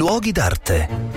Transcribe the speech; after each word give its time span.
luoghi 0.00 0.32
d'arte. 0.32 1.09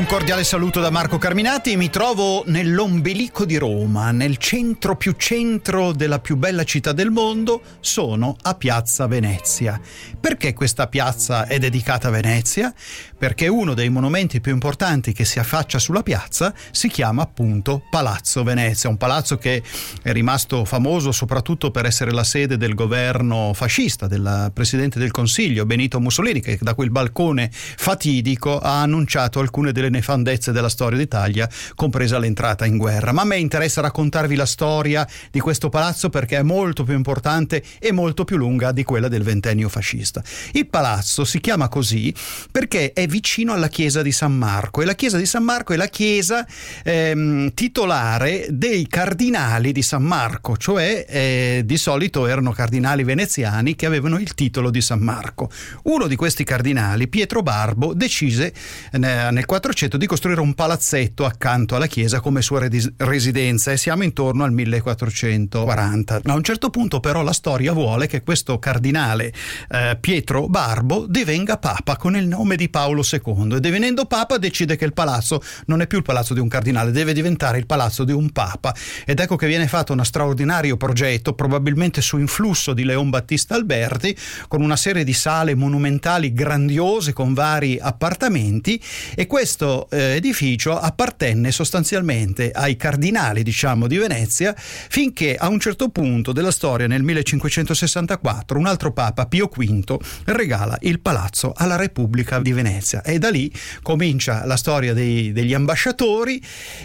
Un 0.00 0.06
cordiale 0.06 0.44
saluto 0.44 0.80
da 0.80 0.88
Marco 0.88 1.18
Carminati, 1.18 1.76
mi 1.76 1.90
trovo 1.90 2.42
nell'ombelico 2.46 3.44
di 3.44 3.58
Roma, 3.58 4.12
nel 4.12 4.38
centro 4.38 4.96
più 4.96 5.12
centro 5.12 5.92
della 5.92 6.20
più 6.20 6.36
bella 6.36 6.64
città 6.64 6.92
del 6.92 7.10
mondo, 7.10 7.60
sono 7.80 8.34
a 8.40 8.54
Piazza 8.54 9.06
Venezia. 9.06 9.78
Perché 10.18 10.54
questa 10.54 10.86
piazza 10.86 11.46
è 11.46 11.58
dedicata 11.58 12.08
a 12.08 12.12
Venezia? 12.12 12.72
Perché 13.18 13.46
uno 13.48 13.74
dei 13.74 13.90
monumenti 13.90 14.40
più 14.40 14.52
importanti 14.52 15.12
che 15.12 15.26
si 15.26 15.38
affaccia 15.38 15.78
sulla 15.78 16.02
piazza 16.02 16.54
si 16.70 16.88
chiama 16.88 17.20
appunto 17.20 17.82
Palazzo 17.90 18.42
Venezia, 18.42 18.88
un 18.88 18.96
palazzo 18.96 19.36
che 19.36 19.62
è 20.02 20.12
rimasto 20.12 20.64
famoso 20.64 21.12
soprattutto 21.12 21.70
per 21.70 21.84
essere 21.84 22.10
la 22.10 22.24
sede 22.24 22.56
del 22.56 22.74
governo 22.74 23.52
fascista, 23.52 24.06
del 24.06 24.50
presidente 24.54 24.98
del 24.98 25.10
Consiglio 25.10 25.66
Benito 25.66 26.00
Mussolini, 26.00 26.40
che 26.40 26.56
da 26.58 26.72
quel 26.72 26.90
balcone 26.90 27.50
fatidico 27.52 28.58
ha 28.58 28.80
annunciato 28.80 29.40
alcune 29.40 29.72
delle 29.72 29.88
nefandezze 29.90 30.52
della 30.52 30.68
storia 30.68 30.98
d'Italia, 30.98 31.48
compresa 31.74 32.18
l'entrata 32.18 32.64
in 32.64 32.76
guerra. 32.76 33.12
Ma 33.12 33.22
a 33.22 33.24
me 33.24 33.36
interessa 33.36 33.80
raccontarvi 33.80 34.34
la 34.34 34.46
storia 34.46 35.06
di 35.30 35.40
questo 35.40 35.68
palazzo 35.68 36.08
perché 36.08 36.38
è 36.38 36.42
molto 36.42 36.84
più 36.84 36.94
importante 36.94 37.62
e 37.78 37.92
molto 37.92 38.24
più 38.24 38.36
lunga 38.36 38.72
di 38.72 38.84
quella 38.84 39.08
del 39.08 39.22
ventennio 39.22 39.68
fascista. 39.68 40.22
Il 40.52 40.68
palazzo 40.68 41.24
si 41.24 41.40
chiama 41.40 41.68
così 41.68 42.14
perché 42.50 42.92
è 42.92 43.06
vicino 43.06 43.52
alla 43.52 43.68
chiesa 43.68 44.02
di 44.02 44.12
San 44.12 44.32
Marco 44.32 44.82
e 44.82 44.84
la 44.84 44.94
chiesa 44.94 45.16
di 45.16 45.26
San 45.26 45.42
Marco 45.42 45.72
è 45.72 45.76
la 45.76 45.88
chiesa 45.88 46.46
ehm, 46.84 47.52
titolare 47.54 48.46
dei 48.50 48.86
cardinali 48.86 49.72
di 49.72 49.82
San 49.82 50.02
Marco, 50.02 50.56
cioè 50.56 51.04
eh, 51.08 51.62
di 51.64 51.76
solito 51.76 52.26
erano 52.26 52.52
cardinali 52.52 53.04
veneziani 53.04 53.76
che 53.76 53.86
avevano 53.86 54.18
il 54.18 54.34
titolo 54.34 54.70
di 54.70 54.80
San 54.80 55.00
Marco. 55.00 55.50
Uno 55.84 56.06
di 56.06 56.16
questi 56.16 56.44
cardinali, 56.44 57.08
Pietro 57.08 57.42
Barbo, 57.42 57.94
decise 57.94 58.52
eh, 58.92 58.98
nel 58.98 59.44
400 59.46 59.79
di 59.88 60.06
costruire 60.06 60.40
un 60.40 60.52
palazzetto 60.54 61.24
accanto 61.24 61.74
alla 61.74 61.86
chiesa 61.86 62.20
come 62.20 62.42
sua 62.42 62.68
residenza 62.98 63.72
e 63.72 63.78
siamo 63.78 64.02
intorno 64.02 64.44
al 64.44 64.52
1440. 64.52 66.20
A 66.24 66.34
un 66.34 66.42
certo 66.42 66.68
punto 66.68 67.00
però 67.00 67.22
la 67.22 67.32
storia 67.32 67.72
vuole 67.72 68.06
che 68.06 68.22
questo 68.22 68.58
cardinale 68.58 69.32
eh, 69.70 69.96
Pietro 69.98 70.48
Barbo 70.48 71.06
divenga 71.06 71.56
papa 71.56 71.96
con 71.96 72.14
il 72.16 72.26
nome 72.26 72.56
di 72.56 72.68
Paolo 72.68 73.02
II 73.10 73.54
e 73.54 73.60
divenendo 73.60 74.04
papa 74.04 74.36
decide 74.36 74.76
che 74.76 74.84
il 74.84 74.92
palazzo 74.92 75.40
non 75.66 75.80
è 75.80 75.86
più 75.86 75.98
il 75.98 76.04
palazzo 76.04 76.34
di 76.34 76.40
un 76.40 76.48
cardinale, 76.48 76.90
deve 76.90 77.12
diventare 77.12 77.58
il 77.58 77.66
palazzo 77.66 78.04
di 78.04 78.12
un 78.12 78.30
papa 78.30 78.74
ed 79.06 79.18
ecco 79.20 79.36
che 79.36 79.46
viene 79.46 79.66
fatto 79.66 79.92
uno 79.92 80.04
straordinario 80.04 80.76
progetto, 80.76 81.32
probabilmente 81.32 82.02
su 82.02 82.18
influsso 82.18 82.74
di 82.74 82.84
Leon 82.84 83.08
Battista 83.08 83.54
Alberti, 83.54 84.16
con 84.48 84.60
una 84.60 84.76
serie 84.76 85.04
di 85.04 85.12
sale 85.12 85.54
monumentali 85.54 86.32
grandiose 86.32 87.12
con 87.12 87.34
vari 87.34 87.78
appartamenti 87.80 88.82
e 89.14 89.26
questo 89.26 89.59
eh, 89.90 90.16
edificio 90.16 90.78
appartenne 90.78 91.50
sostanzialmente 91.50 92.50
ai 92.50 92.76
cardinali, 92.76 93.42
diciamo, 93.42 93.86
di 93.86 93.98
Venezia, 93.98 94.54
finché 94.56 95.36
a 95.36 95.48
un 95.48 95.60
certo 95.60 95.88
punto 95.90 96.32
della 96.32 96.50
storia, 96.50 96.86
nel 96.86 97.02
1564, 97.02 98.58
un 98.58 98.66
altro 98.66 98.92
papa, 98.92 99.26
Pio 99.26 99.50
V, 99.54 99.96
regala 100.24 100.76
il 100.82 101.00
palazzo 101.00 101.52
alla 101.54 101.76
Repubblica 101.76 102.40
di 102.40 102.52
Venezia. 102.52 103.02
E 103.02 103.18
da 103.18 103.30
lì 103.30 103.52
comincia 103.82 104.44
la 104.46 104.56
storia 104.56 104.94
dei, 104.94 105.32
degli 105.32 105.54
ambasciatori 105.54 106.42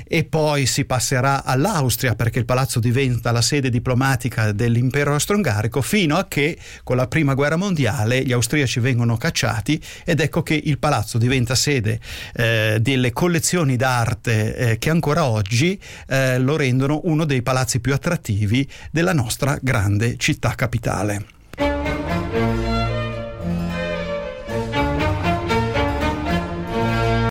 e 0.07 0.23
poi 0.25 0.65
si 0.65 0.85
passerà 0.85 1.43
all'Austria 1.43 2.15
perché 2.15 2.39
il 2.39 2.45
palazzo 2.45 2.79
diventa 2.79 3.31
la 3.31 3.41
sede 3.41 3.69
diplomatica 3.69 4.51
dell'impero 4.51 5.13
austro-ungarico 5.13 5.81
fino 5.81 6.17
a 6.17 6.27
che 6.27 6.57
con 6.83 6.97
la 6.97 7.07
prima 7.07 7.33
guerra 7.33 7.55
mondiale 7.55 8.23
gli 8.23 8.31
austriaci 8.31 8.79
vengono 8.79 9.17
cacciati 9.17 9.81
ed 10.03 10.19
ecco 10.19 10.43
che 10.43 10.59
il 10.61 10.79
palazzo 10.79 11.17
diventa 11.17 11.55
sede 11.55 11.99
eh, 12.33 12.64
delle 12.79 13.11
collezioni 13.11 13.75
d'arte 13.75 14.55
eh, 14.55 14.77
che 14.77 14.89
ancora 14.89 15.25
oggi 15.25 15.79
eh, 16.07 16.39
lo 16.39 16.55
rendono 16.55 17.01
uno 17.03 17.25
dei 17.25 17.41
palazzi 17.41 17.79
più 17.79 17.93
attrattivi 17.93 18.67
della 18.91 19.13
nostra 19.13 19.57
grande 19.61 20.17
città 20.17 20.53
capitale. 20.55 21.34